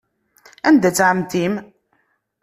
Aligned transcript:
Anda-tt 0.67 1.03
ɛemmti-m? 1.09 1.53